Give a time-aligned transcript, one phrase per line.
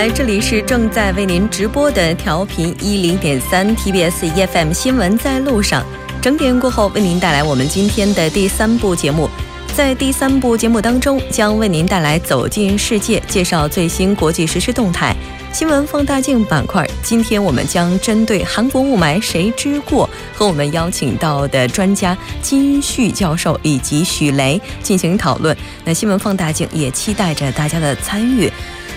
[0.00, 5.84] 来，这里是正在为您直播的调频一零点三 TBS EFM 新闻在路上。
[6.22, 9.28] 整点过后，为您带来我们今天的第三部节目。
[9.76, 15.14] 在第三部节目当中，将为您带来《走进世界》，介绍最新国际实时动态。
[15.52, 25.54] 新闻放大镜板块，今天我们将针对韩国雾霾谁之过，和我们邀请到的专家金旭教授以及许雷进行讨论。
[25.84, 28.50] 那新闻放大镜也期待着大家的参与。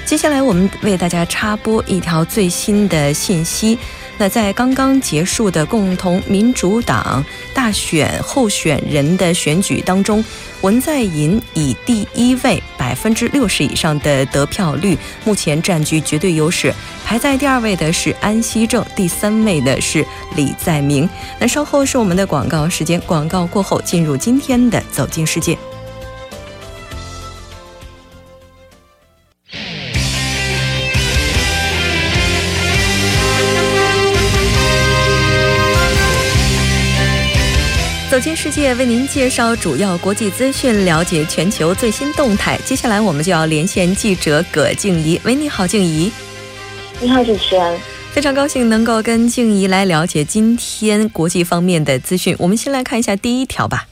[0.05, 3.77] 接下来，我们为大家插播一条最新的信息。
[4.17, 10.23] 那在刚刚结束的共同民主党大选候选人的选举当中，
[10.61, 16.71] 文在寅以第一位百分之六十以上的得票率，目前占据绝对优势。
[17.03, 21.09] 排在第二位的是安熙正，第三位的是李在明。
[21.39, 25.57] 那稍后是我们的广告时间，广告过后进入今天的走进世界。
[38.43, 42.59] 世界，为您介绍主要国际资讯，了解全球最新动态。
[42.65, 45.17] 接下来，我们就要连线记者葛静怡。
[45.23, 46.11] 喂，你好，静怡。
[46.99, 47.79] 你好，主持人。
[48.11, 52.35] 非常高兴能够跟静怡来了解今天国际方面的资讯。
[52.37, 53.87] 我们先来看一下第一条吧。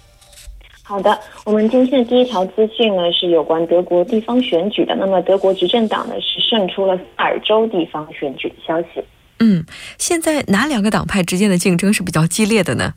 [0.84, 4.94] 好的，我们今天的第一条资讯呢是有关德国地方选举的。
[4.98, 9.02] 那么，德国执政党呢是胜出了萨尔州地方选举的消息。
[9.40, 9.64] 嗯，
[9.98, 12.96] 现在哪两个党派之间的竞争是比较激烈的呢？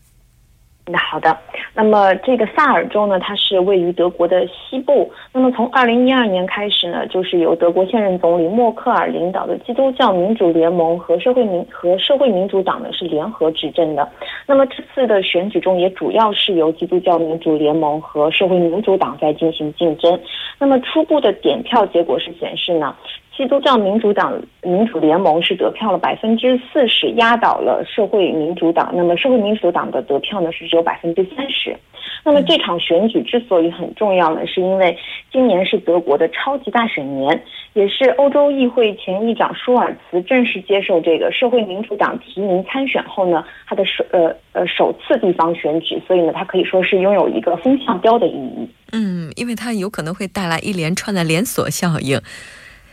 [0.87, 1.35] 那好的，
[1.73, 5.11] 那么这个萨尔州呢，它是位于德国的西部。
[5.33, 14.07] 那么从二零一二年开始呢，就是由德国现任总理默克尔领导的基督教民主联盟和社会民和社会民主党呢是联合执政的。
[14.47, 20.21] 那么这次的选举中，也主要是由基督教民主联盟和社会民主党在进行竞争。
[20.59, 22.95] 那么初步的点票结果是显示呢。
[23.37, 28.93] 基督教民主党民主联盟是得票了百分之四十，压倒了社会民主党。
[28.95, 31.77] 那么社会民主党的得票呢是只有百分之三十。
[32.25, 34.97] 那么这场选举之所以很重要呢，是因为
[35.33, 37.43] 今年是德国的超级大选年，
[37.75, 48.69] 也是欧洲议会前议长舒尔茨正式接受这个社会民主党提名参选后呢，他的首呃呃首次地方选举，所以呢，他可以说是拥有一个风向标的意义。
[48.93, 52.21] 嗯，因为它有可能会带来一连串的连锁效应。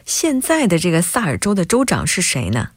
[0.05, 2.69] 现在的这个萨尔州的州长是谁呢？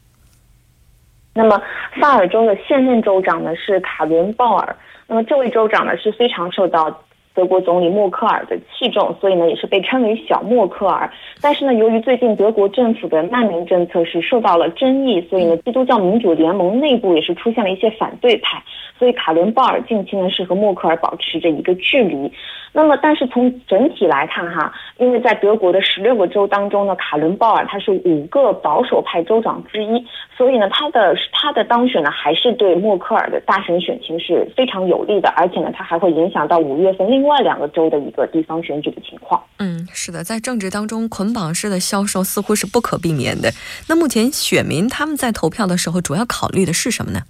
[1.34, 1.60] 那么
[2.00, 4.76] 萨尔州的现任州长呢是卡伦鲍尔。
[5.06, 7.03] 那么这位州长呢是非常受到
[7.34, 11.10] 德国总理默克尔的器重，所以呢也是被称为小默克尔。
[11.40, 18.62] 但是呢，由于最近德国政府的难民政策是受到了争议，所以呢基督教民主联盟内部也是出现了一些反对派。
[18.96, 22.32] 所以卡伦鲍尔近期呢是和默克尔保持着一个距离。
[22.72, 30.04] 那么，但是从整体来看哈，因为在德国的十六个州当中呢，卡伦鲍尔他是五个保守派州长之一，
[30.36, 39.42] 所以呢，他的他的当选呢，还是对默克尔的大选选情是非常有利的，而且呢，他还会影响到五月份另外两个州的一个地方选举的情况。
[39.58, 43.50] 嗯，是的，在政治当中，捆绑式的销售似乎是不可避免的。
[43.88, 47.20] 那目前选民他们在投票的时候，主要考虑的是什么呢？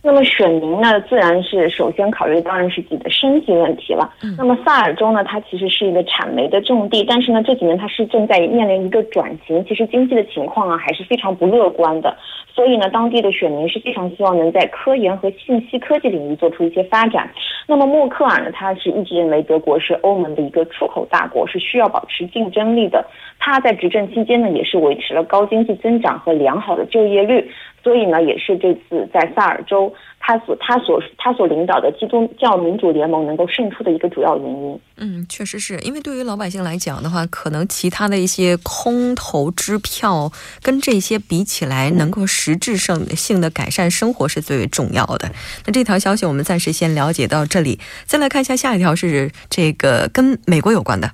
[0.00, 4.08] 那么选民呢，自然是首先考虑当然是自己的生计问题了。
[4.38, 12.16] 那么萨尔州呢，它其实是一个产煤的重地，但是呢这几年它是正在面临一个转型，其实经济的情况啊还是非常不乐观的。
[12.58, 17.30] 所以呢，当地的选民是非常希望能在科研和信息科技领域做出一些发展。
[17.68, 23.06] 那么默克尔呢，他是一直认为德国是欧盟的一个出口大国，是需要保持竞争力的。
[23.38, 27.48] 他在执政期间呢，也是维持了高经济增长和良好的就业率。
[27.84, 34.80] 所以呢，也是这次在萨尔州，他所他所他所领导的基督教民主联盟能够胜出的一个主要原因。
[34.96, 40.30] 嗯，确实是因为对于老百姓来讲的话，可能其他的一些空头支票
[40.62, 45.30] 跟这些比起来，能够实质性性的改善生活是最为重要的。
[45.64, 51.10] 那这条消息我们暂时先了解到这里，再来看一下下一条是这个跟美国有关的。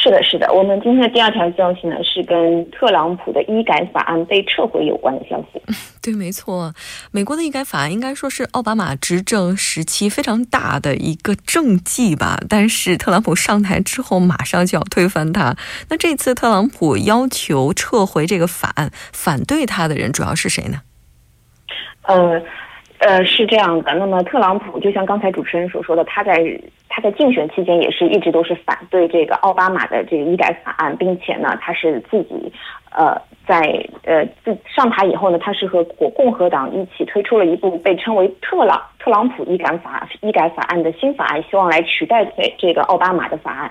[0.00, 5.60] 是的，是的，我们今天的第二条消息呢，是跟特朗普的医改法案被撤回有关的消息。
[6.00, 6.72] 对，没错，
[7.10, 12.38] 美国的医改法案应该说是奥巴马执政时期非常大的一个政绩吧。
[12.48, 15.56] 但是特朗普上台之后，马上就要推翻它。
[15.90, 20.82] 那这次特朗普要求撤回这个法案，反对他的人主要是谁呢？
[22.02, 22.40] 呃。
[22.98, 23.94] 呃，是这样的。
[23.94, 26.34] 那么，特朗普就像刚才主持人所说的，他在
[26.88, 32.52] 他在竞选期间也是一直都是反对这个奥巴马的这个医改法案，并且呢，他是自己
[32.90, 33.16] 呃
[33.46, 33.60] 在
[34.04, 43.70] 呃自上台以后呢，他是和国共和党一起推出了一部被称为特朗特朗普医改法医改法案的新法案，希望来取代这这个奥巴马的法案。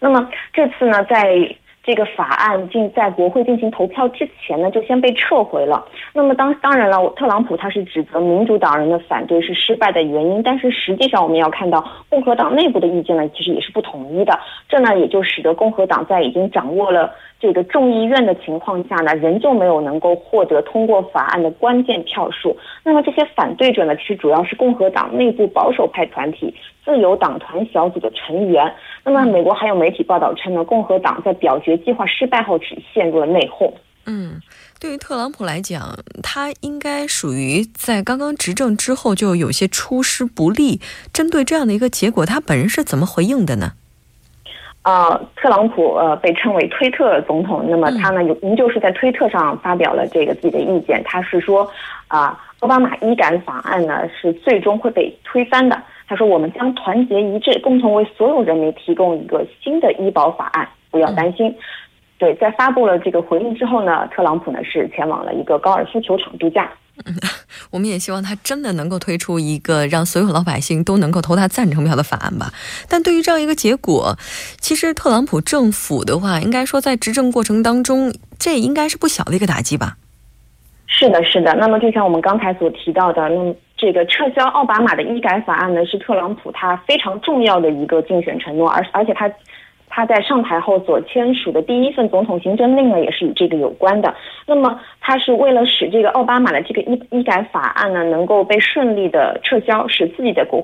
[0.00, 1.56] 那么这次呢，在
[1.86, 5.84] 这个法案进在国会进行投票之前呢，就先被撤回了。
[6.14, 14.38] 那么当当然了，特朗普他是指责民主党人的反对是失败的原因，但是实际上我们要看到共和党内部的意见呢，其实也是不统一的。
[14.66, 22.56] 这呢也就使得共和党在已经掌握了这个众议院的情况下呢，仍旧没有能够获得通过法案的关键票数。
[22.82, 26.54] 那么这些反对者呢，其实主要是共和党内部保守派团体、
[26.84, 28.72] 自由党团小组的成员。
[29.04, 31.76] 那么美国还有媒体报道称呢，共和党在表决。
[31.78, 33.70] 计划失败后，只陷入了内讧。
[34.06, 34.40] 嗯，
[34.80, 40.80] 对于特朗普来讲，他应该属于在刚刚执政之后就有些出师不利。
[41.12, 43.72] 针对这样的一个结果，他本人是怎么回应的呢？
[44.84, 51.02] 呃，特朗普呃被称为推特总统，那么他呢，有仍旧是在推特上发表了这个自己的意见。
[51.04, 51.66] 他是说，
[52.06, 55.82] 啊，奥巴马医改法案呢是最终会被推翻的。
[56.06, 60.68] 他说，我们将团结一致，共同为所有人民提供一个新的医保法案。
[60.90, 61.52] 不要担心，
[62.18, 66.70] 对，在发布了这个回应之后呢，特朗普呢是前往了一个高尔夫球场度假。
[67.70, 72.52] 我们也希望他真的能够推出一个让所有老百姓都能够投他赞成票的法案吧。
[72.88, 74.16] 但对于这样一个结果，
[74.60, 79.96] 其实特朗普政府的话，应该说在执政过程当中，这应该是不小的一个打击吧。
[80.86, 81.54] 是的，是的。
[81.54, 89.30] 那么就像我们刚才所提到的，那么这个撤销奥巴马的医改法案呢，是特朗普他非常重要的一个竞选承诺，而而且他。
[89.96, 94.12] 他在上台后所签署的第一份总统行政令呢，也是与这个有关的。
[94.44, 100.60] 那么，他是为了使这个奥巴马的这个医医改法案呢，能够被顺利的撤销，使自己的国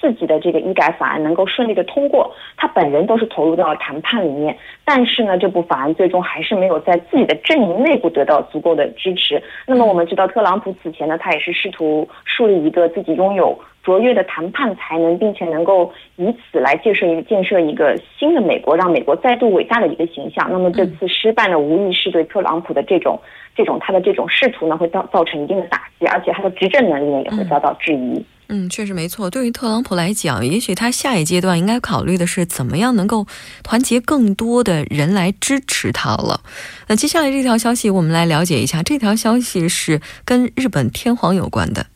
[0.00, 2.34] 自己的这个医改法案能够顺利的通过。
[2.56, 9.40] 他本人都是投入到了谈判里面，但是呢，这部法案最终还是没有在自己的阵营内部得到足够的支持。
[9.64, 13.56] 那么，我们知道特朗普此前呢，他也是试图树立一个自己拥有。
[13.82, 20.48] 卓越的谈判才能，并且能够以此来建设一个建设一个新的美国，让美国再度伟大的一个形象。
[20.50, 23.20] 那么这次失败呢，无疑是对特朗普的这种
[23.56, 28.24] 这种他的这种仕途呢，会造造成一定的打击，而且他的执政能力呢，也会遭到质疑。
[28.48, 29.30] 嗯，确实没错。
[29.30, 33.26] 对于特朗普来讲，也许他下一阶段应该考虑的是怎么样能够
[33.64, 36.40] 团结更多的人来支持他了。
[36.86, 38.82] 那接下来这条消息，我们来了解一下。
[38.82, 41.86] 这条消息是跟日本天皇有关的。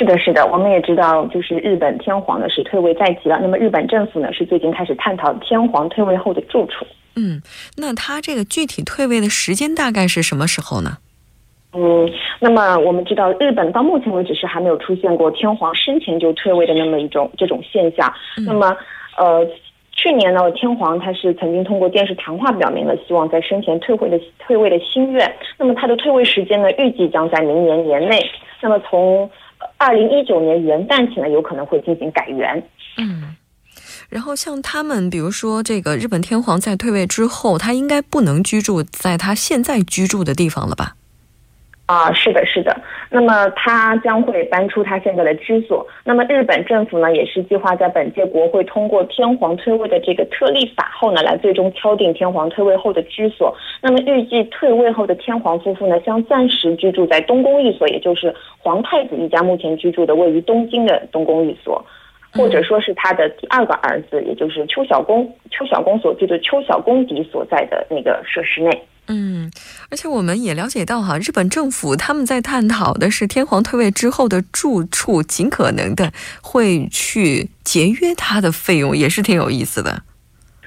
[0.00, 3.38] 是的，是的，我们也知道，就是日本天皇呢是退位在即了。
[3.42, 6.86] 那么日本政府呢是最近开始探讨天皇退位后的住处。
[7.16, 7.42] 嗯，
[7.76, 10.96] 那他这个具体退位的时间大概是什么时候呢？
[11.74, 12.10] 嗯，
[12.40, 18.10] 那么我们知道，日本到目前为止是还没有出现过天皇生前就退位的那么一种这种现象。
[18.46, 18.74] 那么，
[19.18, 19.46] 呃，
[19.92, 25.30] 去年呢，天皇他是曾经通过电视谈话表明了希望在生前退位的退位的心愿。
[25.58, 28.18] 那么他的退位时间呢，预计将在明年年内。
[28.62, 29.30] 那么从
[29.80, 32.62] 二零一九年元旦起呢，有可能会进行改元。
[32.98, 33.34] 嗯，
[34.10, 40.96] 然后像他们，比如说这个日本天皇在退位之后，他应该不能居住在他现在居住的地方了吧？
[41.90, 42.72] 啊，是的，是的。
[43.10, 45.84] 那么他将会搬出他现在的居所。
[46.04, 53.52] 那么日本政府呢，也是计划在本届国会通过天皇退位的这个特例法后呢，来最终敲定天皇退位后的居所。
[53.82, 61.84] 那么预计退位后的天皇夫妇呢，将暂时居住在东宫寓所，也就是皇太子一家目前居住的位于东京的东宫寓所，
[62.34, 68.70] 或者说是他的第二个儿子，也就是邱小公邱小公所居的邱小公邸所在的那个设施内。
[69.12, 69.50] 嗯，
[69.90, 80.02] 而且我们也了解到哈，日本政府他们在探讨的是天皇退位之后的住处，尽可能的会去节约他的费用，也是挺有意思的。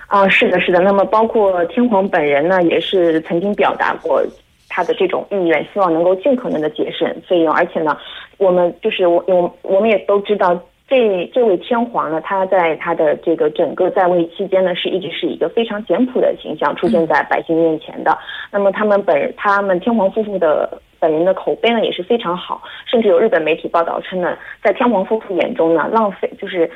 [0.08, 0.80] 啊，是的，是的。
[0.82, 4.22] 那么包括天皇本人呢，也是曾经表达过
[4.68, 7.54] 他的这种意愿，希望能够尽可能的节省费用。
[7.54, 7.98] 而且呢，
[8.38, 10.62] 我们就是我我我们也都知道。
[10.94, 18.16] 这这位天皇呢，他在他的这个整个在位期间呢，是一直是一个非常简朴的形象出现在百姓面前的。
[18.52, 20.70] 那么他们本他们天皇夫妇的
[21.00, 26.70] 本人的口碑呢也是非常好，甚至有日本媒体报道称呢，在天皇夫妇眼中呢，浪费就是。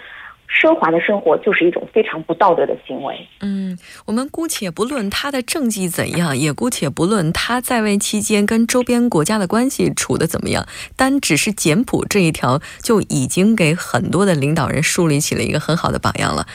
[0.48, 3.16] 奢华的生活就是一种非常不道德的行为。
[3.42, 16.48] 嗯，我们姑且不论他的政绩怎样，也姑且不论他在位期间跟周边国家的关系处的怎么样，单只是简朴这一条，就已经给很多的领导人树立起了一个很好的榜样了。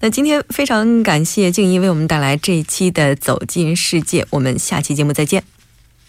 [0.00, 5.42] 那今天非常感谢静怡为我们带来这一期的《走进世界》，我们下期节目再见。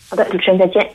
[0.09, 0.89] 好的，主持人再见。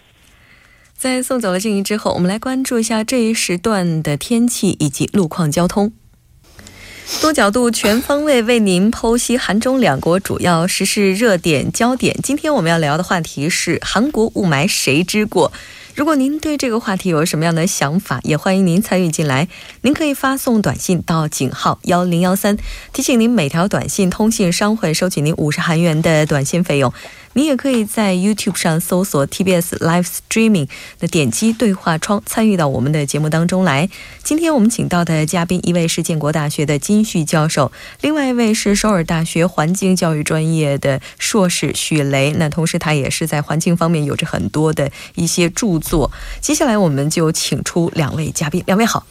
[0.95, 5.93] 在送走了静怡之后，我们来关注一下这一时段的天气以及路况、交通。
[7.21, 12.17] 多角度、全方位为您剖析韩中两国主要时事热点焦点。
[12.23, 15.53] 今天我们要聊的话题是韩国雾霾谁之过？
[15.95, 19.49] 如果您对这个话题有什么样的想法，也欢迎您参与进来。
[19.83, 22.57] 您可以发送短信到井号幺零幺三，
[22.95, 26.93] 提醒您每条短信通信商会收取您五十韩元的短信费用。
[27.35, 30.69] 您也可以在 YouTube 上搜索 TBS Live Streaming，
[31.01, 33.89] 那点击对话窗参与到我们的节目当中来。
[34.23, 37.73] 今天我们请到的嘉宾，一位是建国大学的金旭教授，
[38.03, 42.33] 另外一位是首尔大学环境教育专业的硕士许雷。
[42.33, 46.11] 那同时他也是在环境方面有着很多的一些著作。
[46.41, 49.05] 接下来我们就请出两位嘉宾，两位好。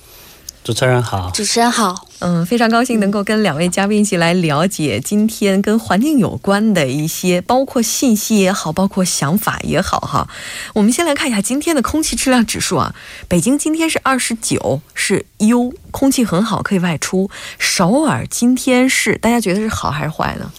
[0.63, 10.29] 主持人好，主持人好，嗯，非常高兴能够跟两位嘉宾一起来了解今天跟环境有关的一些，包括信息也好，包括想法也好，哈。
[10.75, 12.93] 我们先来看一下今天的空气质量指数啊，
[13.27, 17.31] 北京今天是二十九，是优，空气很好，可以外出。
[17.57, 20.51] 首尔今天是，大家觉得是好还是坏呢？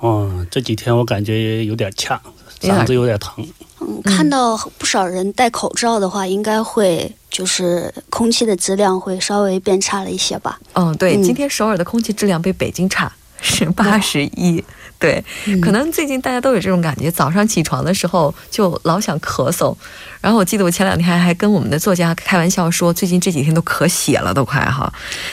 [0.00, 2.20] 哦，这几天我感觉有点呛，
[2.60, 3.46] 嗓子有点疼。
[3.80, 7.14] 嗯，看到不少人戴口罩的话，应该会。
[7.30, 10.58] 就是空气的质量会稍微变差了一些吧。
[10.72, 14.64] 嗯，对，今天首尔的空气质量比北京差，是八十一。
[14.98, 15.24] 对，
[15.62, 19.76] 可能最近大家都有这种感觉，早上起床的时候就老想咳嗽。
[20.20, 24.92] 然后我记得我前两天还还跟我们的作家开玩笑说，最近这几天都咳血了，都快哈。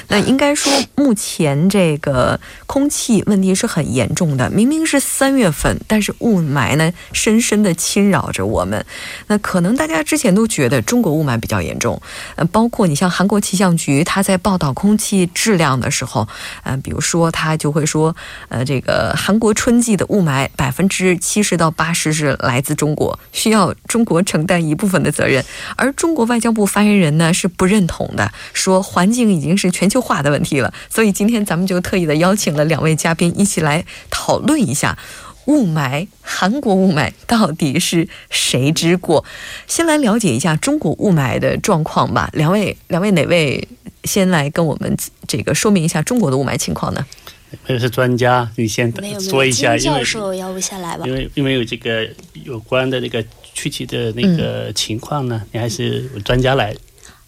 [0.09, 4.47] 那应该说，目前这个空气问题是很严重的。
[4.51, 8.85] 明明是三月份，但是雾霾呢，深深的侵扰着我们。
[9.25, 11.99] 那可能大家之前都觉得中国雾霾比较严重，
[12.35, 16.27] 呃，包括你像韩国气象局，他在报道空气质量的时候，
[16.61, 18.15] 嗯，比如说他就会说，
[18.49, 19.54] 呃，这个韩国。
[19.55, 25.43] 春季的雾霾百分之七十到八十是来自中国，需要中国承担一部分的责任。
[25.75, 30.71] 而中国外交部发言人呢是不认同的，说环境已经是全球化的问题了。
[30.89, 34.97] 所以今天咱们就特意的邀请了两位嘉宾一起来讨论一下
[35.45, 39.23] 雾霾，韩国雾霾到底是谁之过？
[39.67, 42.29] 先来了解一下中国雾霾的状况吧。
[42.33, 43.67] 两位，两位哪位
[44.03, 44.97] 先来跟我们
[45.27, 47.05] 这个说明一下中国的雾霾情况呢？
[47.67, 51.05] 那是专家，你先说一下，因为教授要不下来吧？
[51.05, 52.07] 因为因为有这个
[52.43, 56.75] 有关的那个具体的那个情况呢，你还是专家来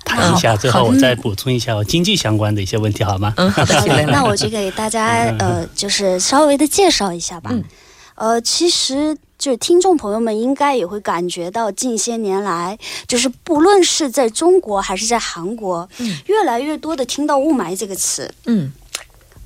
[0.05, 3.33] 谈一下，最后我再补充一下我经济相关的一些问题，好吗？
[3.37, 3.75] 嗯，好的。
[4.07, 5.05] 那我就给大家
[5.39, 7.51] 呃，就是稍微的介绍一下吧。
[8.15, 12.75] 呃，其实就是听众朋友们应该也会感觉到，近些年来，
[13.07, 15.87] 就是不论是在中国还是在韩国，
[16.25, 18.33] 越来越多的听到雾霾这个词。
[18.45, 18.71] 嗯。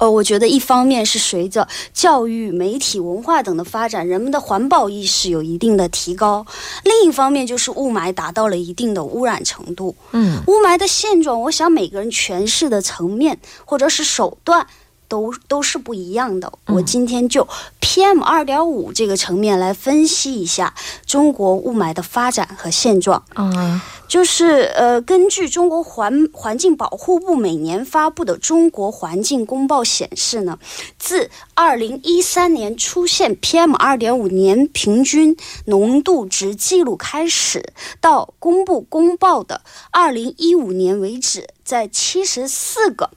[0.01, 6.43] 呃，我觉得一方面是随着教育、媒体、文化等的发展，人们的环保意识有一定的提高；
[6.83, 9.95] 另一方面就是雾霾达到了一定的污染程度。
[10.13, 14.65] 嗯，雾霾的现状，我想每个人诠释的层面或者是手段。
[15.11, 16.49] 都都是不一样的。
[16.67, 17.45] 我今天就
[17.81, 20.73] PM 二点五这个层面来分析一下
[21.05, 23.21] 中国雾霾的发展和现状。
[23.35, 30.57] 嗯，就是呃，根据中国环环境保护部每年发布的《中国环境公报》显示呢，
[30.97, 39.59] 自二零一三年出现 PM 二点五年平均浓度值记录开始，到公布公报的
[39.91, 43.09] 二零一五年为止，在七十四个。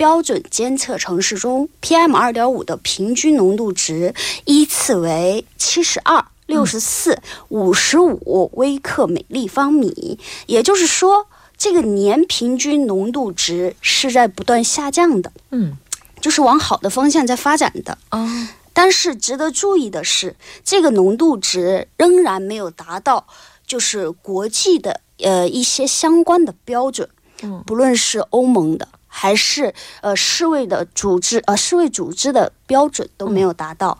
[0.00, 4.14] 标准监测城市中，PM 二点五的平均浓度值
[4.46, 10.18] 依次为七十二、六十四、五十五微克每立方米。
[10.46, 11.26] 也就是说，
[11.58, 15.76] 这个年平均浓度值是在不断下降的，嗯，
[16.18, 17.98] 就是往好的方向在发展的。
[18.10, 18.26] 哦，
[18.72, 23.26] 但是值得注意的是，这个浓度值仍然没有达到，
[23.66, 27.06] 就是国际的呃一些相关的标准，
[27.42, 28.88] 嗯，不论是欧盟的。
[29.12, 33.98] 还是呃世卫的组织呃世卫组织的标准都没有达到，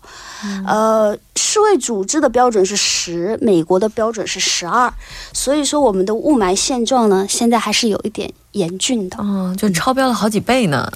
[0.67, 4.91] 呃世卫组织的标准是十，美国的标准是十二，
[5.33, 10.91] 所以说我们的雾霾现状呢，现在还是有一点严峻的，嗯，就超标了好几倍呢，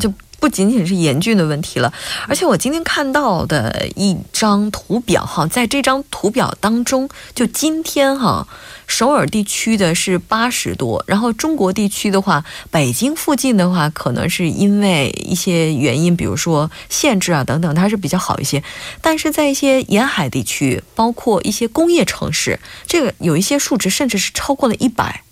[0.00, 0.10] 就
[0.40, 1.92] 不仅仅是严峻的问题了，
[2.26, 8.48] 而且我今天看到的一张图表哈，在这张图表当中，就今天哈。
[8.88, 18.64] 首尔地区的是八十多，然后中国地区的话，北京附近的话，可能是因为一些原因，比如说限制啊等等，它是比较好一些。
[19.00, 25.22] 但是在一些沿海地区，包括一些工业城市，这个有一些数值甚至是超过了一百。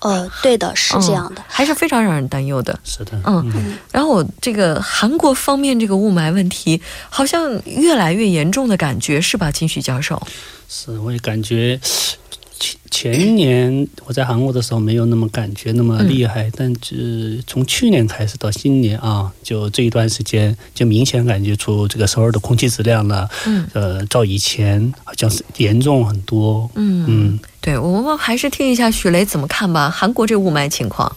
[0.00, 2.80] 呃，对的，是这样的，还是非常让人担忧的。
[2.82, 3.76] 是的，嗯。
[3.92, 10.20] 然后这个韩国方面这个雾霾问题，好像越来越严重的感觉，是吧，金旭教授？
[10.70, 11.78] 是，我也感觉。
[12.60, 26.70] 前前年我在韩国的时候没有那么感觉那么厉害，但是从去年开始到今年啊，就这一段时间就明显感觉出这个首尔的空气质量呢，嗯，呃，照以前好像是严重很多。
[26.74, 31.10] 嗯嗯，对我们还是听一下许雷怎么看吧，韩国这雾霾情况。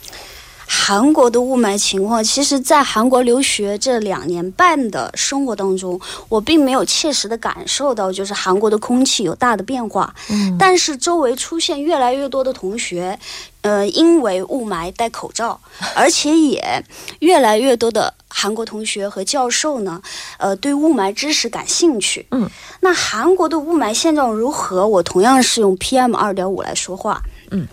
[0.75, 10.13] 韩国的雾霾情况，其实，在韩国留学这两年半的生活当中，我并没有切实的感受到，就是韩国的空气有大的变化。
[10.29, 13.17] 嗯，但是周围出现越来越多的同学，
[13.61, 15.57] 呃，因为雾霾戴口罩，
[15.95, 16.83] 而且也
[17.19, 20.01] 越来越多的韩国同学和教授呢，
[20.37, 22.25] 呃，对雾霾知识感兴趣。
[22.31, 22.49] 嗯，
[22.81, 24.85] 那韩国的雾霾现状如何？
[24.87, 27.21] 我同样是用 PM 二点五来说话。
[27.51, 27.65] 嗯。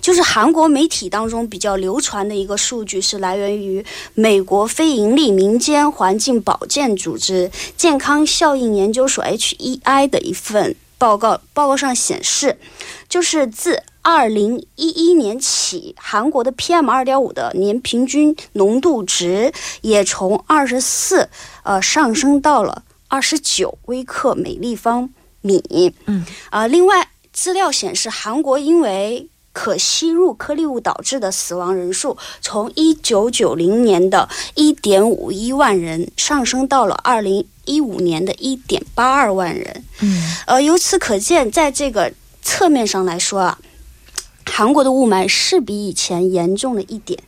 [0.00, 3.84] 就是韩国媒体当中比较流传的一个数据，是来源于
[4.14, 11.40] 美国非盈利民间环境保健组织健康效应研究所 （HEI） 的一份报告。
[11.52, 12.58] 报告上显示，
[13.08, 21.28] 就是自二零一一年起，韩国的 PM 二点五的年平均浓度值也从二十四
[21.64, 25.10] 呃上升到了二十九微克每立方
[25.40, 25.92] 米。
[26.06, 39.82] 嗯，啊，另外资料显示，韩国因为可吸入颗粒物导致的死亡人数，从一九九零年的一点五一万人上升到了二零一五年的一点八二万人。
[40.00, 43.58] 嗯，呃，由此可见，在这个侧面上来说啊，
[44.44, 47.18] 韩国的雾霾是比以前严重了一点。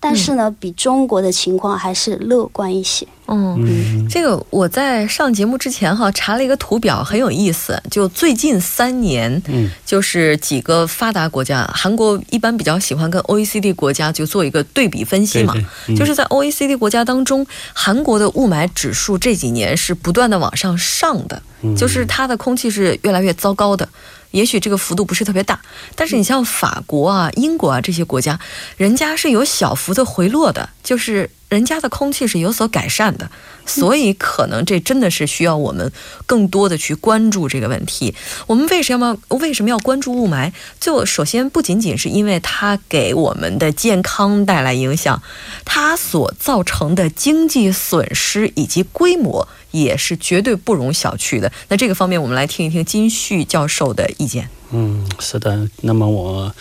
[0.00, 3.06] 但是呢，比中国的情况还是乐观一些。
[3.26, 7.82] 嗯，这个我在上节目之前哈查了一个图表，很有意思。
[7.90, 15.52] 就最近三年，嗯，就是几个发达国家，韩国一般比较喜欢跟 OECD 国家就做一个对比分析嘛。
[15.96, 21.42] 就是在 OECD 国家当中，韩国的雾霾指数这几年是不断的往上上的，
[21.76, 23.86] 就是它的空气是越来越糟糕的。
[24.30, 25.60] 也许这个幅度不是特别大，
[25.94, 28.38] 但是你像法国啊、英国啊这些国家，
[28.76, 33.30] 人家是有小幅的回落的，就是人家的空气是有所改善的，
[33.64, 35.90] 所以可能这真的是需要我们
[36.26, 38.14] 更多的去关注这个问题。
[38.46, 40.52] 我们为什么为什么要关注雾霾？
[40.78, 45.22] 就首先不仅仅是因为它给我们的健康带来影响，
[45.64, 49.48] 它所造成的经济损失以及规模。
[49.70, 51.50] 也是绝对不容小觑的。
[51.68, 54.48] 那这个方面，我们来听一听金旭教授的意见。
[54.70, 55.68] 嗯，是的。
[55.80, 56.54] 那么我，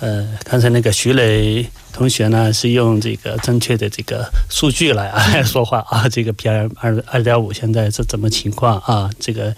[0.00, 1.64] 呃，刚才那个徐磊
[1.96, 6.06] 同学呢，是用这个正确的这个数据来啊说话啊。
[6.06, 9.10] 这个 PM 二二点五现在是怎么情况啊？
[9.18, 9.56] 这个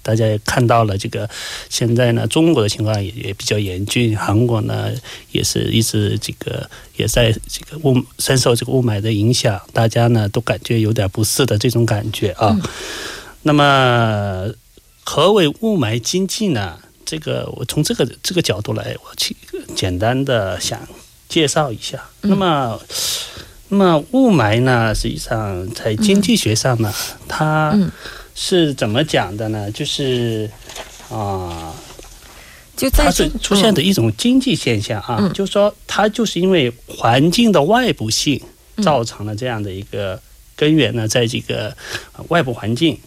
[0.00, 1.28] 大家也看到了，这个
[1.68, 4.92] 现在呢，中国的情况也也比较严峻，韩国呢
[5.32, 12.56] 也是一直这个也在这个雾深受这个雾霾的影响，大家呢都感觉有点不适的这种感觉啊。
[13.42, 14.48] 那么，
[15.02, 16.78] 何为雾霾经济呢？
[17.04, 19.36] 这个我从这个这个角度来，我去
[19.74, 20.80] 简单的想
[21.32, 21.98] 介绍一下。
[22.20, 22.78] 那么，
[23.68, 26.92] 那么雾霾呢，实际上在经济学上呢，
[27.26, 27.74] 它
[28.34, 29.70] 是怎么讲的呢？
[29.70, 30.50] 就是
[31.08, 31.74] 啊，
[32.76, 38.38] 就它是出现的一种经济现象啊，就是说它就是因为环境的外部性
[38.82, 40.20] 造成了这样的一个
[40.54, 41.74] 根源呢，在这个
[42.28, 43.00] 外部环境，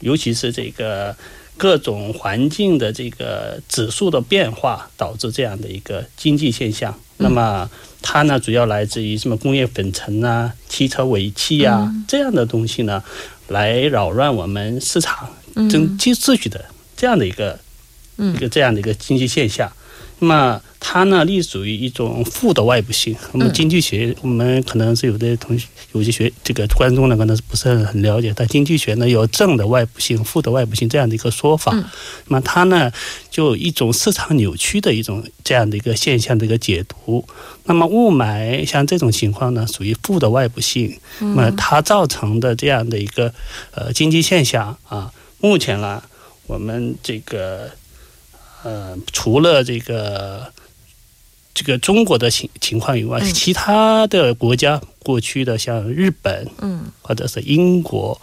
[0.00, 1.16] 尤其是这个。
[1.60, 6.98] 各种环境的这个指数的变化，导致这样的一个经济现象。
[7.20, 7.70] 那么
[8.02, 13.02] 它呢，主要来自于什么工业粉尘啊、汽车尾气啊这样的东西呢，
[13.48, 15.28] 来扰乱我们市场
[15.68, 16.64] 经济秩序的
[16.96, 17.58] 这样的一个
[18.16, 19.70] 一个这样的一个经济现象。
[20.22, 23.16] 那么它呢，隶属于一种负的外部性。
[23.32, 28.32] 我们经济学，我们可能是有的同学、有些学这个观众呢，可能是不是很了解。
[28.36, 31.72] 但经济学呢，有正的外部性、负的外部性这样的一个说法。
[32.26, 32.92] 那么它呢，
[33.30, 37.24] 就一种市场扭曲的一种这样的一个现象的一个解读。
[37.64, 40.98] 那么雾霾像这种情况呢，属于负的外部性。
[41.20, 43.32] 那么它造成的这样的一个
[43.72, 46.02] 呃经济现象啊，目前呢，
[46.46, 47.70] 我们这个。
[48.62, 50.52] 呃，除了这个
[51.54, 58.20] 这个中国的情情况以外，其他的国家过去的像日本，嗯，或者是英国，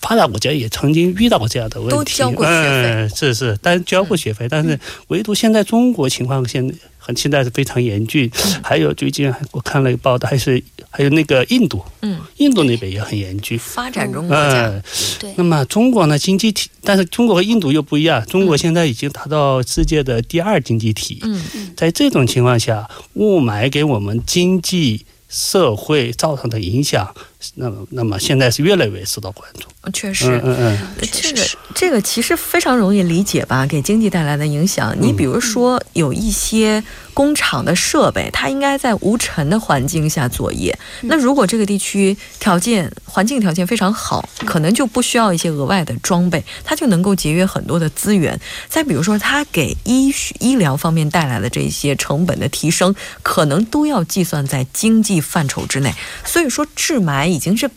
[0.00, 6.78] 发达国家也曾经遇到过这样的问题，都交过学费，是是，但交过学费，但是唯独现在中国情况现。
[7.10, 8.30] 很现在是非常严峻，
[8.62, 14.82] 还有最近我看了一个报道，还是还有那个印度，嗯，印度那边也很严峻，发展中国家。
[15.18, 15.34] 对。
[15.36, 21.18] 那么中国呢，经济体，但是中国和印度又不一样，中国现在已经达到世界的第二经济体。
[21.22, 21.72] 嗯嗯。
[21.76, 27.12] 在这种情况下，雾霾给我们经济社会造成的影响，
[27.54, 29.68] 那么那么现在是越来越受到关注。
[29.92, 30.78] 确实，嗯嗯，
[31.10, 31.42] 这个
[31.74, 33.66] 这个其实非常容易理解吧？
[33.66, 40.78] 给经济带来的影响，你比如说有一些工厂的设备，它应该在无尘的环境下作业。
[41.02, 48.38] 那如果这个地区条件环境条件非常好，可能就不需要一些额外的装备，它就能够节约很多的资源。
[48.68, 55.94] 再比如说，它给医医疗方面带来的这些成本的提升，可能都要计算在经济范畴之内。
[56.24, 57.70] 所以说，治霾已经是。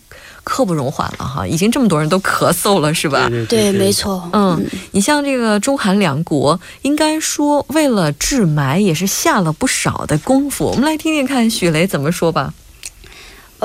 [0.46, 3.30] 刻不容缓了哈，已经这么多人都咳嗽了，是吧？
[3.48, 4.30] 对，没错。
[4.34, 4.62] 嗯，
[4.92, 10.66] 你像这个中韩两国，应该说为了治霾也是下了不少的功夫。
[10.66, 12.54] 我们来听听看许雷怎么说吧。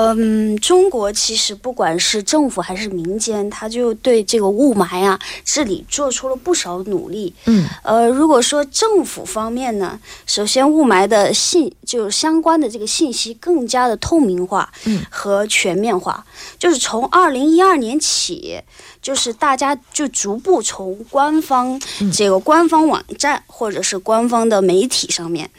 [0.01, 7.33] 嗯，中国其实不管是政府还是民间，他就对这个雾霾啊治理做出了不少努力。
[7.45, 16.25] 嗯，呃，如果说政府方面呢，首先雾霾的信就相关的这个信息更加的透明化嗯和全面化，
[16.57, 18.61] 就是从二零一二年起。
[19.01, 21.79] 就是大家就逐步从官方
[22.11, 25.49] 这个官方网站或者是官方的媒体上面，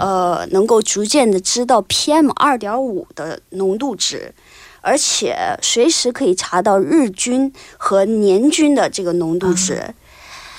[0.00, 4.34] 呃，能够逐渐的知道 PM 二点五的浓度值，
[4.80, 9.94] 而且随时可以查到日均和年均的这个浓度值。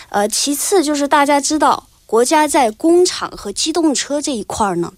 [0.10, 4.94] 呃，其次就是大家知道，国家在工厂和机动车这一块呢，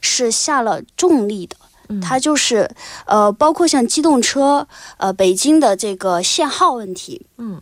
[0.00, 1.56] 是下了重力的。
[2.00, 2.70] 它就是，
[3.06, 7.60] 呃，包括像机动车，呃，北京的这个限号问题，嗯，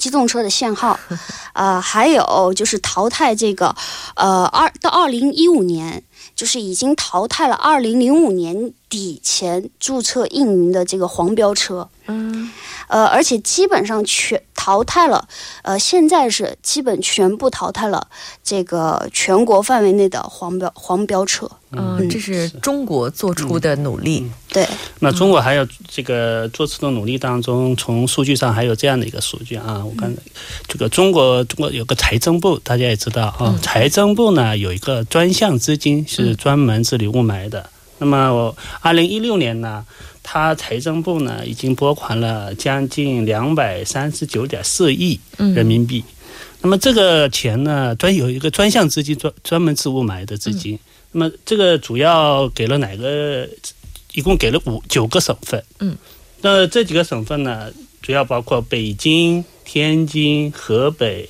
[0.00, 0.98] 机动车的限号，
[1.54, 3.76] 啊，还有就是淘汰这个，
[4.16, 6.02] 呃，二到二零一五年，
[6.38, 12.50] 就是已经淘汰了二零零五年底前注册运营的这个黄标车，嗯。
[12.88, 15.28] 呃，而且基本上全淘汰了，
[15.60, 18.08] 呃，现在是基本全部淘汰了
[18.42, 21.46] 这个全国范围内的黄标黄标车。
[21.72, 24.26] 嗯，这是中国做出的努力。
[24.48, 24.66] 对。
[25.00, 30.10] 那中国还有这个做出的努力当中，从数据上还有这样的一个数据啊，我看
[30.66, 37.68] 这个中国中国有个财政部，大家也知道啊，财政部呢有一个专项资金是专门治理雾霾的。
[37.98, 39.84] 那么我二零一六年呢？
[40.30, 46.04] 他财政部呢已经拨款了将近两百三十九点四亿人民币，
[46.60, 50.78] 那么这个钱呢专有一个专项资金专专门治雾霾的资金，
[51.12, 53.48] 那么这个主要给了哪个？
[54.12, 55.96] 一共给了五九个省份，嗯，
[56.42, 61.28] 那这几个省份呢主要包括北京、天津、河北、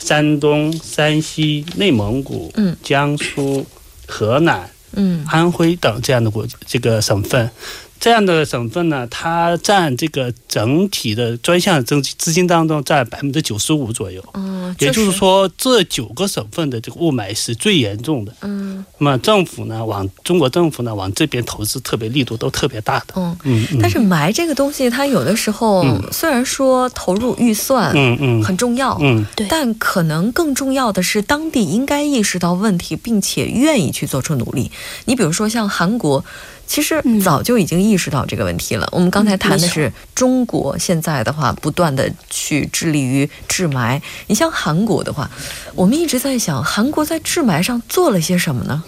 [0.00, 3.64] 山东、山西、内蒙古、嗯、江苏、
[4.06, 7.48] 河南、嗯、安徽等这样的国这个省份。
[7.98, 14.22] 这样的省份呢，它占这个整体的专项资资金当中占百分之九十五左右。
[14.34, 18.32] 嗯，也就是说，这九个省份的这个雾霾是最严重的。
[18.42, 23.14] 嗯，那么政府呢，往中国政府呢，往这边投资特别力度都特别大的。
[23.16, 23.78] 嗯嗯。
[23.80, 34.70] 但是霾这个东西，它有的时候虽然说投入预算，嗯嗯，很重要，嗯，对，但可能更重要的是当地应该意识到问题，并且愿意去做出努力。
[35.06, 36.24] 你比如说像韩国。
[36.66, 38.88] 其实早就已经意识到这个问题了。
[38.92, 44.00] 我们刚才谈的是中国现在的话，不断的去致力于治霾。
[44.26, 45.30] 你像韩国的话，
[45.74, 48.82] 我们一直在想，韩国在治霾上做了些什么呢？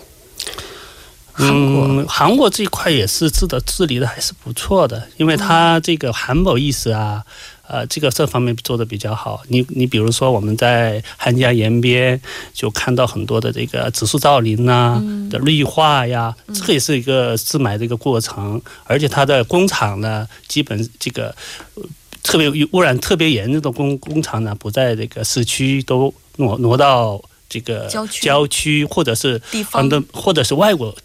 [1.38, 7.24] 韩国，韩国这一块也是治的治理的还是不错的，因为它这个环保意识啊。
[7.70, 9.42] 呃，这个这方面做的比较好。
[9.48, 12.18] 你你比如说，我们在汉江沿边
[12.54, 14.98] 就看到很多的这个植树造林呐
[15.30, 18.58] 的绿化呀，这个也是一个治霾的一个过程。
[18.84, 21.36] 而且它的工厂呢，基本这个
[22.22, 30.96] 特别污染特别严重的工工厂呢，不在这个市区，都挪挪到这个郊区，郊区或者是地方的，或者是外国。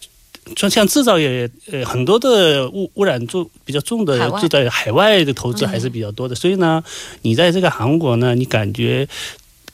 [0.54, 6.34] 就像制造业，呃，很多的污污染重比较重的，就在海外的投资还是比较多的。
[6.34, 6.84] 所以呢，
[7.22, 9.08] 你在这个韩国呢，你感觉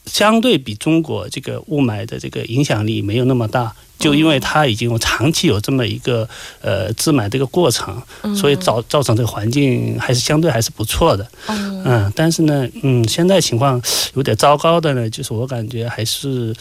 [0.06, 6.28] 相对比中国这个雾霾的这个影响力没有那么大，就因为它已经有长期有这么一个
[6.60, 8.00] 呃治霾这个过程，
[8.36, 11.28] 所以造造成这个环境还是相对还是不错的。
[11.48, 13.82] 嗯，但是呢，嗯，现在情况
[14.14, 16.54] 有点糟糕的呢，就是我感觉还是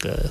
[0.00, 0.26] 个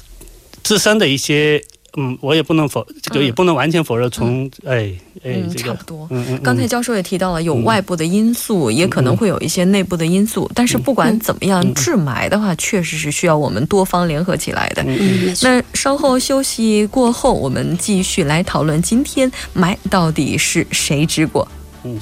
[0.62, 1.64] 自身的一些。
[1.96, 4.10] 嗯，我也不能否，这个也不能完全否认。
[4.10, 4.92] 从哎
[5.24, 6.08] 哎，差不多。
[6.10, 6.40] 嗯嗯。
[6.42, 10.50] 刚才教授也提到了，有外部的因素，也可能会有一些内部的因素。
[10.56, 14.84] 但是不管怎么样，治霾的话，确实是需要我们多方联合起来的。
[14.88, 21.48] 嗯，那稍后休息过后，我们继续来讨论今天霾到底是谁之过。
[21.84, 22.00] 嗯。